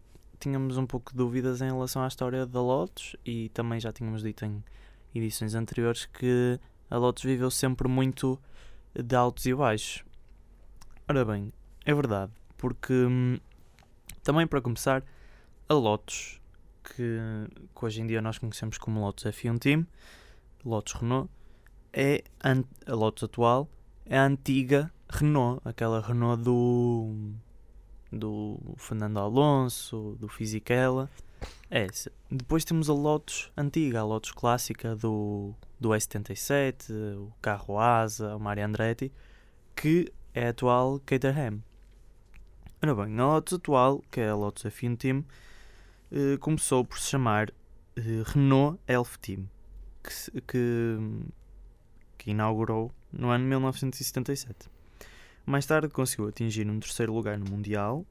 [0.40, 4.22] tínhamos um pouco de dúvidas em relação à história da Lotus e também já tínhamos
[4.22, 4.62] dito em
[5.14, 6.58] edições anteriores que
[6.90, 8.38] a Lotus viveu sempre muito
[8.94, 10.02] de altos e baixos.
[11.06, 11.52] Ora bem,
[11.84, 13.38] é verdade, porque hum,
[14.22, 15.04] também para começar,
[15.68, 16.40] a Lotus,
[16.82, 17.18] que,
[17.76, 19.86] que hoje em dia nós conhecemos como Lotus F1 Team,
[20.64, 21.30] Lotus Renault,
[21.92, 23.68] é a Lotus atual,
[24.06, 27.34] é a antiga Renault, aquela Renault do
[28.10, 31.10] do Fernando Alonso, do Fisichella,
[31.70, 32.10] é essa.
[32.30, 38.40] Depois temos a Lotus antiga, a Lotus clássica do, do S77, o carro Asa, o
[38.40, 39.12] Mario Andretti,
[39.76, 41.62] que é a atual Caterham.
[42.82, 45.24] Ora bem, a Lotus atual, que é a Lotus F1 Team,
[46.12, 47.50] eh, começou por se chamar
[47.96, 49.48] eh, Renault Elf Team,
[50.02, 50.98] que, que,
[52.18, 54.68] que inaugurou no ano 1977.
[55.46, 58.04] Mais tarde conseguiu atingir um terceiro lugar no Mundial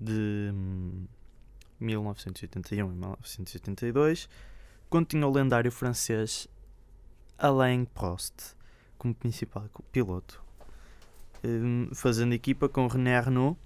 [0.00, 1.06] de hum,
[1.80, 4.28] 1981 e 1982,
[4.88, 6.48] quando tinha o lendário francês
[7.36, 8.56] Alain Prost
[8.96, 10.47] como principal piloto, hum,
[11.94, 13.56] fazendo equipa com René Arnoux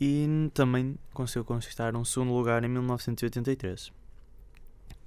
[0.00, 3.92] e também conseguiu conquistar um segundo lugar em 1983.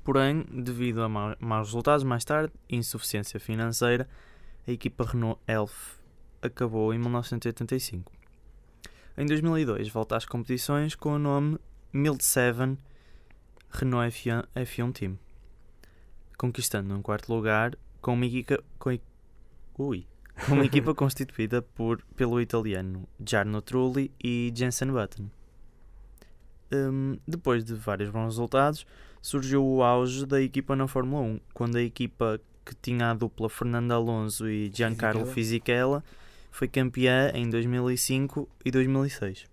[0.04, 4.08] Porém, devido a ma- maus resultados mais tarde e insuficiência financeira,
[4.68, 5.98] a equipa Renault Elf
[6.42, 8.12] acabou em 1985.
[9.18, 11.58] Em 2002 volta às competições com o nome
[11.94, 12.78] 1007
[13.70, 15.20] Renault F1, F1 Team,
[16.38, 18.98] conquistando um quarto lugar com uma equipa, com,
[19.78, 20.08] ui,
[20.48, 25.26] uma equipa constituída por, pelo italiano Jarno Trulli e Jensen Button.
[26.74, 28.86] Hum, depois de vários bons resultados,
[29.22, 33.50] surgiu o auge da equipa na Fórmula 1, quando a equipa que tinha a dupla
[33.50, 36.04] Fernando Alonso e Giancarlo Fisichella
[36.52, 39.46] foi campeã em 2005 e 2006.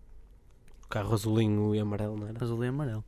[0.85, 2.43] O carro azulinho e amarelo, não era?
[2.43, 3.05] azul e amarelo.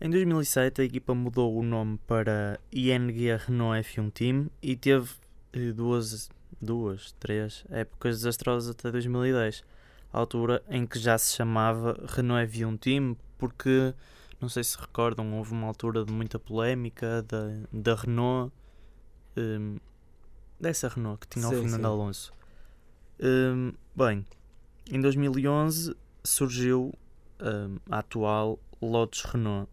[0.00, 5.10] Em 2007 a equipa mudou o nome para ING Renault F1 Team e teve
[5.52, 6.28] eh, duas,
[6.64, 9.64] duas, três épocas desastrosas até 2010,
[10.12, 13.94] a altura em que já se chamava Renault F1 Team, porque
[14.40, 18.52] não sei se recordam, houve uma altura de muita polémica da, da Renault,
[19.36, 19.78] hum,
[20.58, 21.86] dessa Renault que tinha o Sim, Fernando sim.
[21.86, 22.32] Alonso.
[23.22, 24.24] Hum, bem,
[24.90, 26.92] em 2011 surgiu
[27.40, 29.70] hum, a atual Lotus Renault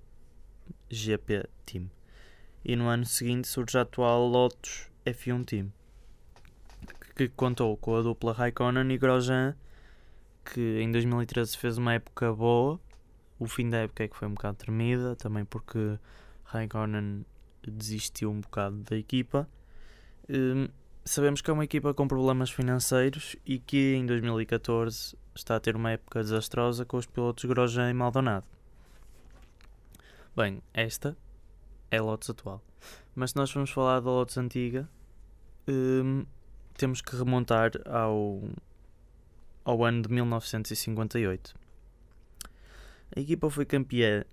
[0.89, 1.89] GP Team.
[2.63, 5.73] E no ano seguinte surge a atual Lotus F1 Team,
[7.27, 9.55] que contou com a dupla Raikkonen e Grosjean,
[10.45, 12.79] que em 2013 fez uma época boa.
[13.39, 15.97] O fim da época é que foi um bocado tremida, também porque
[16.45, 17.25] Raikkonen
[17.63, 19.47] desistiu um bocado da equipa.
[20.29, 20.67] Hum,
[21.03, 25.75] sabemos que é uma equipa com problemas financeiros e que em 2014 está a ter
[25.75, 28.45] uma época desastrosa com os pilotos Grosjean e Maldonado.
[30.35, 31.17] Bem, esta
[31.89, 32.61] é a Lotus atual.
[33.13, 34.89] Mas se nós formos falar da Lotus antiga,
[35.67, 36.25] hum,
[36.81, 38.41] temos que remontar ao,
[39.63, 41.55] ao ano de 1958.
[43.15, 44.25] A equipa foi campeã.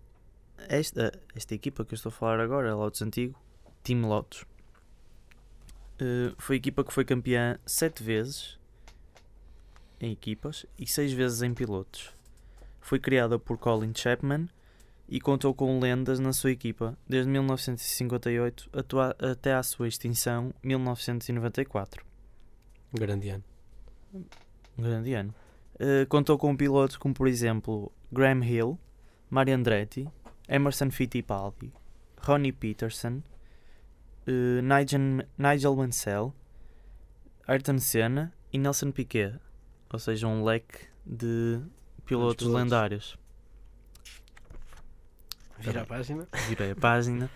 [0.68, 3.38] Esta, esta equipa que eu estou a falar agora, Lotus antigo,
[3.84, 4.44] Team Lotus,
[6.00, 8.58] eh, foi a equipa que foi campeã sete vezes
[10.00, 12.12] em equipas e seis vezes em pilotos.
[12.80, 14.48] Foi criada por Colin Chapman
[15.08, 22.07] e contou com lendas na sua equipa desde 1958 atua- até à sua extinção 1994.
[22.92, 23.44] Grande ano.
[24.14, 25.34] Um grande ano.
[25.78, 28.78] Eh, contou com pilotos como, por exemplo, Graham Hill,
[29.30, 30.08] Mario Andretti,
[30.48, 31.72] Emerson Fittipaldi,
[32.20, 33.22] Ronnie Peterson,
[34.26, 36.32] eh, Nigel, Nigel Mansell,
[37.46, 39.38] Ayrton Senna e Nelson Piquet.
[39.90, 41.60] Ou seja, um leque de
[42.04, 42.46] pilotos pilotos.
[42.46, 43.18] lendários.
[45.58, 46.28] Vira a página.
[46.48, 47.30] virei a página.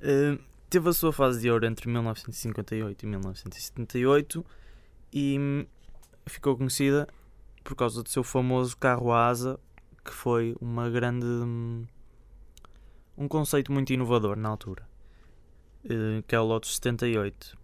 [0.00, 4.46] Uh, teve a sua fase de ouro entre 1958 e 1978
[5.12, 5.66] e
[6.26, 7.08] ficou conhecida
[7.62, 9.58] por causa do seu famoso carro asa,
[10.04, 11.26] que foi uma grande.
[13.16, 14.88] um conceito muito inovador na altura,
[15.84, 17.58] uh, que é o Lotus 78,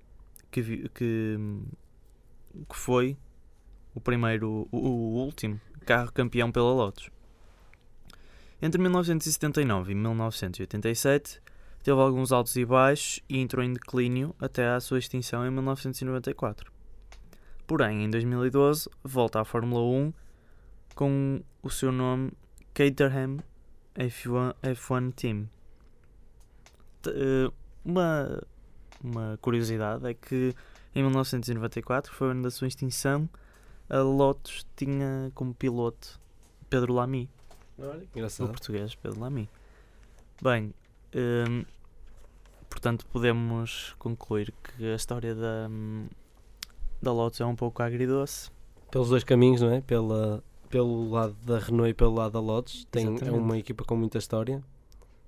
[0.51, 1.39] que, que,
[2.69, 3.17] que foi
[3.95, 7.11] o primeiro, o, o último carro campeão pela Lotus.
[8.61, 11.43] Entre 1979 e 1987
[11.83, 16.76] teve alguns altos e baixos e entrou em declínio até à sua extinção em 1994.
[17.67, 20.13] Porém, em 2012 volta à Fórmula 1
[20.95, 22.33] com o seu nome
[22.73, 23.39] Caterham
[23.97, 25.49] F1, F1 Team.
[27.07, 27.51] Eh,
[27.85, 28.43] Uma,
[29.03, 30.55] uma curiosidade é que
[30.95, 33.29] em 1994, foi o ano da sua extinção,
[33.89, 36.19] a Lotus tinha como piloto
[36.71, 37.29] Pedro Lamy
[37.79, 38.49] Olha, o engraçado.
[38.49, 39.49] português Pedro Lamy.
[40.43, 40.73] Bem,
[41.15, 41.65] hum,
[42.71, 45.69] portanto podemos concluir que a história da,
[47.07, 48.51] da Lotus é um pouco agridoce.
[48.91, 49.81] Pelos dois caminhos, não é?
[49.81, 52.85] Pela, pelo lado da Renault e pelo lado da Lotus.
[52.91, 54.63] Tem, é uma equipa com muita história,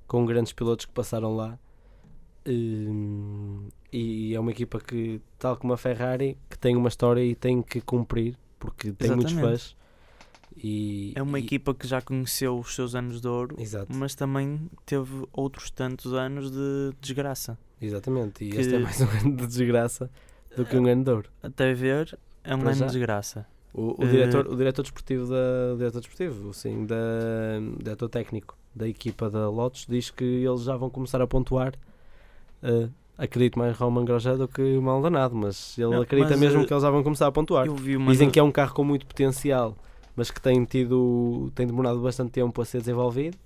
[0.06, 1.58] com grandes pilotos que passaram lá.
[2.46, 7.34] Hum, e é uma equipa que, tal como a Ferrari, que tem uma história e
[7.34, 9.58] tem que cumprir, porque tem muitos Exatamente.
[9.60, 9.76] fãs.
[10.56, 14.14] E, É uma e- equipa que já conheceu os seus anos de ouro, Exato, mas
[14.14, 17.56] também teve outros tantos anos de desgraça.
[17.80, 18.44] exatamente.
[18.44, 20.10] E que- este é mais um ano de desgraça
[20.58, 21.28] do que um ano de ouro.
[21.42, 22.86] Até ver, é um Para ano já.
[22.86, 23.46] de desgraça.
[23.74, 26.96] O, o Eh, diretor, o diretor desportivo da o diretor desportivo, sim, da
[27.76, 31.74] o diretor técnico da equipa da Lotus diz que eles já vão começar a pontuar.
[32.62, 36.66] eh, acredito mais Roman Grosjean do que Maldonado, mas ele Não, acredita mas, mesmo eh,
[36.66, 37.66] que eles já vão começar a pontuar.
[37.66, 39.76] Eu vi uma Dizem no- que é um carro com muito potencial,
[40.16, 43.36] mas que tem tido tem demorado bastante tempo a ser desenvolvido.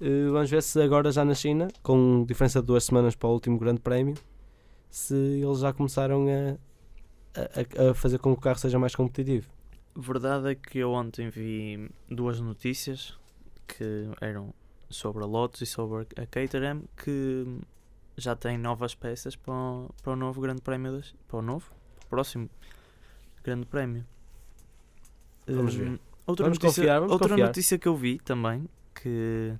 [0.00, 3.32] Eh, vamos ver se agora já na China, com diferença de duas semanas para o
[3.32, 4.14] último grande prémio,
[4.90, 7.38] se eles já começaram a,
[7.86, 9.48] a- a fazer com que o carro seja mais competitivo.
[9.96, 13.18] Verdade é que eu ontem vi duas notícias
[13.66, 14.52] que eram
[14.88, 17.44] sobre a Lotus e sobre a Caterham que
[18.16, 21.70] já têm novas peças para o, para o novo Grande Prémio das, para o novo
[22.08, 22.48] próximo
[23.44, 24.04] Grande Prémio.
[25.46, 25.88] Vamos ver.
[25.90, 27.46] Hum, Outra, Vamos notícia, confiar, outra confiar.
[27.48, 29.52] notícia que eu vi também que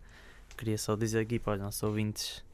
[0.57, 2.45] queria só dizer aqui para os nossos ouvintes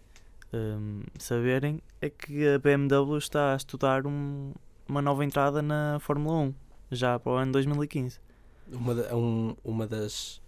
[0.53, 4.53] hum, saberem é que a BMW está a estudar um-
[4.89, 6.55] uma nova entrada na Fórmula 1
[6.91, 8.21] já para o ano 2015.
[8.73, 10.41] uma, da- um- uma das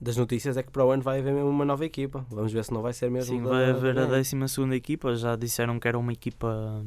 [0.00, 2.26] das notícias é que para o ano vai haver mesmo uma nova equipa.
[2.28, 3.36] Vamos ver se não vai ser mesmo.
[3.36, 4.22] Sim, da- vai haver a NEM.
[4.22, 5.14] 12 equipa.
[5.16, 6.84] Já disseram que era uma equipa.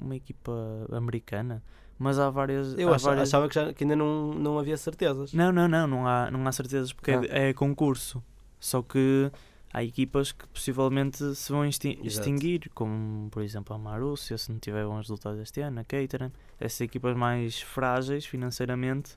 [0.00, 0.52] Uma equipa
[0.92, 1.62] americana.
[1.98, 2.78] Mas há várias.
[2.78, 3.28] Eu há acha- várias...
[3.28, 5.32] achava que, já, que ainda não, não havia certezas.
[5.34, 5.86] Não, não, não.
[5.86, 7.20] Não há, não há certezas porque Ah.
[7.28, 8.22] é, é concurso.
[8.58, 9.30] Só que
[9.76, 12.06] há equipas que possivelmente se vão extin- Exato.
[12.06, 16.32] extinguir, como por exemplo a Marúcia, se não tiver bons resultados este ano, a Caterham.
[16.58, 19.14] Essas equipas mais frágeis financeiramente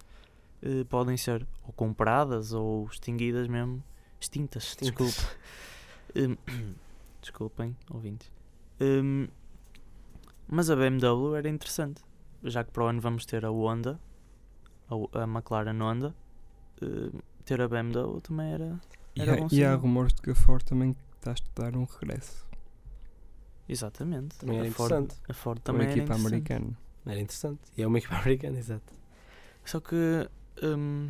[0.61, 3.81] eh, podem ser ou compradas ou extinguidas mesmo.
[4.19, 5.21] Extintas, desculpa.
[6.13, 6.35] Hum,
[7.21, 8.29] Desculpem, ouvintes.
[8.81, 9.29] Hum,
[10.45, 12.01] mas a BMW era interessante,
[12.43, 13.97] já que para o ano vamos ter a Honda,
[14.89, 16.13] a, a McLaren Honda.
[16.81, 17.11] hum,
[17.45, 18.77] ter a BMW também era.
[19.25, 22.47] E há, e há rumores de que a Ford também está a estudar um regresso.
[23.67, 24.37] Exatamente.
[24.37, 25.21] Também era a Ford, interessante.
[25.29, 26.77] a Ford Uma também era equipa americana.
[27.05, 27.59] Era interessante.
[27.77, 28.93] E é uma equipa americana, exato.
[29.65, 29.95] Só que
[30.63, 31.09] hum,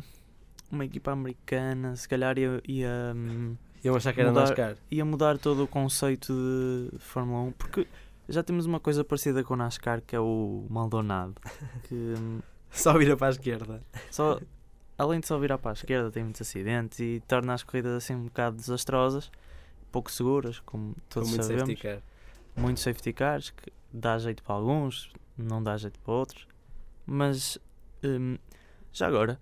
[0.70, 4.76] uma equipa americana, se calhar ia, ia, hum, Iam achar que era Mudar- NASCAR.
[4.90, 6.32] ia mudar todo o conceito
[6.92, 7.86] de Fórmula 1, porque
[8.28, 11.34] já temos uma coisa parecida com o NASCAR que é o Maldonado,
[11.84, 13.82] que hum, Só vira para a esquerda.
[14.10, 14.38] só,
[15.00, 18.14] além de só virar para a esquerda, tem muitos acidentes e torna as corridas assim
[18.14, 19.30] um bocado desastrosas,
[19.90, 21.62] pouco seguras, como Com todos muito sabemos.
[21.62, 22.02] safety car.
[22.56, 26.46] Muitos safety cars que dá jeito para alguns, não dá jeito para outros.
[27.06, 27.58] Mas
[28.04, 28.36] hum,
[28.92, 29.40] já agora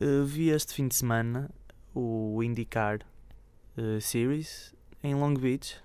[0.00, 1.50] eh, vi este fim de semana
[1.94, 3.00] o IndyCar
[3.76, 5.80] eh, Series em Long Beach,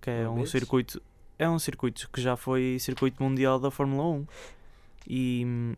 [0.00, 0.50] que é Long um Beach?
[0.50, 1.02] circuito
[1.38, 4.26] é um circuito que já foi circuito mundial da Fórmula 1
[5.08, 5.74] e hum,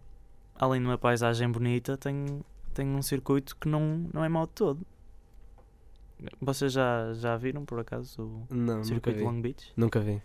[0.59, 2.41] além de uma paisagem bonita tem,
[2.75, 4.81] tem um circuito que não, não é mau de todo.
[6.41, 9.23] Vocês já, já viram por acaso o Não, circuito.
[9.23, 9.73] Long Beach?
[9.77, 10.21] Nunca vi.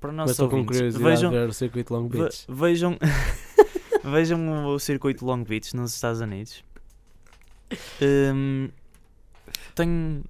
[0.00, 2.44] Para nossos estou com curiosidade vejam, ver o circuito Long ve- Beach.
[2.48, 2.98] vejam,
[4.04, 6.64] vejam o circuito Long Beach nos Estados Unidos.
[9.74, 10.22] Tem,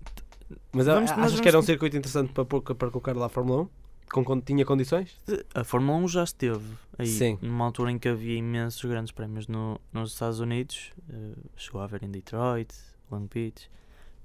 [0.72, 3.62] Mas vamos- nós achas que era um circuito interessante para, para colocar lá a Fórmula
[3.62, 3.68] 1?
[4.12, 5.16] Com, con- tinha condições?
[5.54, 6.64] a Fórmula 1 já esteve
[6.98, 7.38] aí, Sim.
[7.42, 10.92] numa altura em que havia imensos grandes prémios no, nos Estados Unidos.
[11.10, 12.72] eh, chegou a haver em Detroit,
[13.10, 13.68] Long Beach.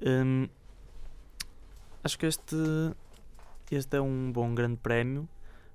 [0.01, 0.47] Hum,
[2.03, 2.55] acho que este,
[3.71, 5.27] este é um bom grande prémio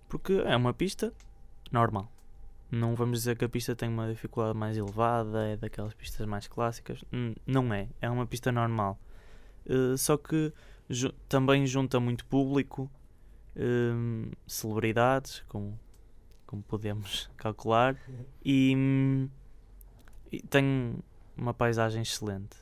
[0.09, 1.13] porque é uma pista
[1.73, 2.11] normal.
[2.71, 6.47] Não vamos dizer que a pista tem uma dificuldade mais elevada, é daquelas pistas mais
[6.47, 7.05] clássicas.
[7.13, 8.99] Hum, Não é, é uma pista normal.
[9.67, 10.53] Eh, só que
[10.89, 12.91] ju- também junta muito público,
[13.57, 15.79] hum, celebridades, como,
[16.47, 17.97] como podemos calcular,
[18.45, 19.29] e,
[20.33, 20.97] e tem
[21.37, 22.57] uma paisagem excelente.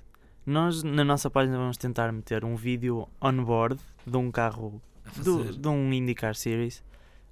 [0.44, 4.83] Nós na nossa página vamos tentar meter um vídeo on-board de um carro,
[5.22, 6.83] do, de um IndyCar Series,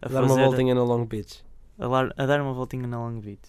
[0.01, 1.45] a, Dar uma voltinha no Long Beach.
[1.79, 3.49] a, a dar uma voltinha na Long Beach.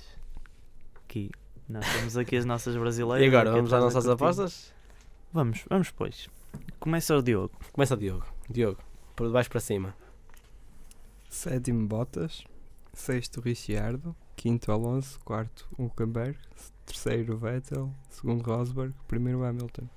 [1.06, 1.30] Aqui,
[1.70, 3.24] nós temos aqui as nossas brasileiras.
[3.24, 4.74] E agora, vamos às a nossas apostas?
[5.32, 6.28] Vamos, vamos pois.
[6.80, 7.54] Começa o Diogo.
[7.72, 8.26] Começa o Diogo.
[8.50, 8.82] Diogo,
[9.16, 9.96] por baixo para cima.
[11.32, 12.44] Sétimo Bottas.
[12.94, 14.14] Sexto Ricciardo.
[14.36, 15.18] Quinto Alonso.
[15.22, 16.38] Quarto Hulkenberg.
[16.86, 17.90] Terceiro Vettel.
[18.10, 18.94] Segundo Rosberg.
[19.08, 19.88] Primeiro Hamilton.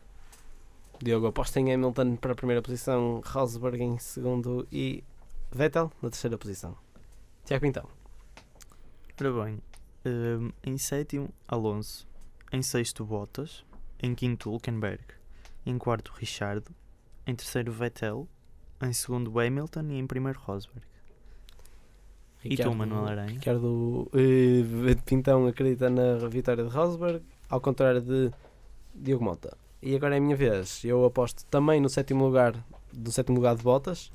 [1.02, 5.02] Diogo, aposta em Hamilton para a primeira posição, Rosberg em segundo e
[5.50, 6.78] Vettel na terceira posição.
[7.44, 7.88] Tiago Pintão.
[9.20, 9.60] Ora bem,
[10.06, 12.06] hum, em sétimo, Alonso.
[12.52, 13.66] Em sexto, Bottas.
[14.00, 15.02] Em quinto, Hulkenberg.
[15.66, 16.70] Em quarto, Richardo.
[17.26, 18.28] Em terceiro, Vettel.
[18.80, 19.90] Em segundo, Hamilton.
[19.90, 20.93] E em primeiro, Rosberg.
[22.44, 23.30] E tu, Manuel Aranha?
[23.30, 28.30] Ricardo eh, Pintão acredita na vitória de Rosberg, ao contrário de
[28.94, 29.56] Diogo Mota.
[29.82, 30.84] E agora é a minha vez.
[30.84, 32.54] Eu aposto também no sétimo lugar,
[32.92, 34.10] no sétimo lugar de Bottas.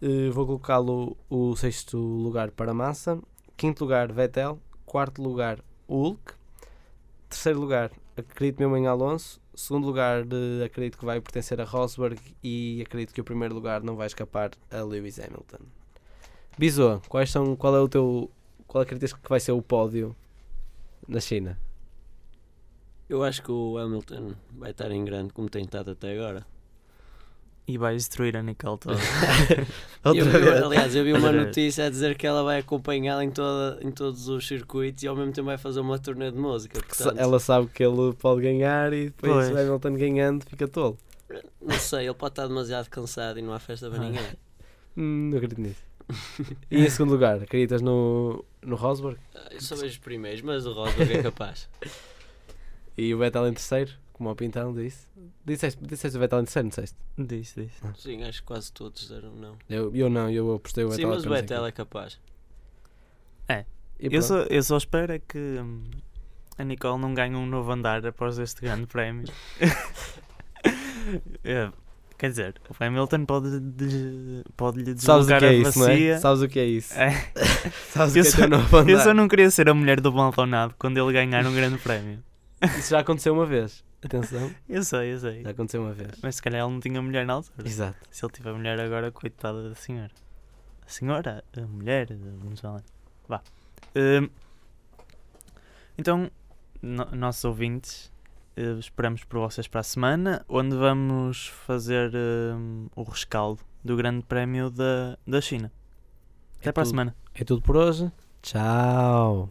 [0.00, 3.20] Eh, vou colocá-lo o sexto lugar para Massa.
[3.56, 4.58] Quinto lugar, Vettel.
[4.84, 6.34] Quarto lugar, Hulk.
[7.28, 9.40] Terceiro lugar, acredito mesmo em Alonso.
[9.54, 12.20] Segundo lugar, eh, acredito que vai pertencer a Rosberg.
[12.42, 15.64] E acredito que o primeiro lugar não vai escapar a Lewis Hamilton.
[16.58, 18.30] Bisoa, quais são, qual é o teu.
[18.66, 20.16] Qual acreditas que vai ser o pódio
[21.06, 21.58] na China?
[23.08, 26.46] Eu acho que o Hamilton vai estar em grande como tem estado até agora.
[27.68, 28.96] E vai destruir a Nicole toda.
[30.04, 30.62] Eu vez.
[30.64, 34.26] aliás, eu vi uma notícia a dizer que ela vai acompanhá-lo em, toda, em todos
[34.28, 36.80] os circuitos e ao mesmo tempo vai fazer uma turnê de música.
[36.82, 39.50] Portanto, ela sabe que ele pode ganhar e depois Pois.
[39.50, 40.98] o Hamilton ganhando fica tolo.
[41.60, 44.04] Não sei, ele pode estar demasiado cansado e não há festa para Ah.
[44.06, 44.22] ninguém.
[44.96, 45.80] Hum, não acredito nisso.
[46.70, 49.18] E em segundo lugar, acreditas no, no Rosberg?
[49.50, 51.68] Eu só vejo os primeiros, mas o Rosberg é capaz.
[52.94, 55.08] E o Vettel em terceiro, como o Pintão disse.
[55.46, 56.96] Disseste, disseste o Vettel em terceiro, não disseste?
[57.16, 57.80] Disse, disse.
[57.96, 59.56] Sim, acho que quase todos disseram não.
[59.66, 62.18] Eu, eu não, eu apostei o Sim, Vettel mas o Vettel é capaz.
[64.02, 65.84] E Eu só, eu só espero é que, hum,
[66.58, 69.26] a Nicole não ganha um novo andar após este grande prémio.
[71.42, 71.72] É,
[72.22, 75.78] Quer dizer, o Hamilton pode, des- pode lhe Sabes o deslocar que é a isso,
[75.80, 75.88] não é?
[75.90, 76.18] bacia.
[76.20, 76.94] Sabes o que é isso?
[76.94, 77.10] É.
[77.90, 80.00] Sabes o Eu que é só- teu novo Eu só não queria ser a mulher
[80.00, 82.22] do Maldonado quando ele ganhar um grande prémio.
[82.78, 83.82] Isso já aconteceu uma vez.
[84.04, 85.42] Atenção, Eu sei, eu sei.
[85.42, 86.10] já aconteceu uma vez.
[86.22, 87.66] Mas se calhar ele não tinha mulher na altura.
[87.66, 87.96] Exato.
[88.08, 90.12] Se ele tiver mulher agora, coitada da senhora.
[90.86, 92.06] A senhora, a mulher,
[92.40, 92.84] vamos falar.
[93.28, 93.40] Vá.
[93.96, 94.28] Hum,
[95.98, 96.30] então,
[96.80, 98.11] no- nossos ouvintes,
[98.56, 104.24] eh, esperamos por vocês para a semana, onde vamos fazer hum, o rescaldo do Grande
[104.24, 105.70] Prémio da, da China.
[106.60, 106.90] Até É para a tudo.
[106.92, 107.16] semana.
[107.34, 108.10] É tudo por hoje.
[108.42, 109.50] Tchau.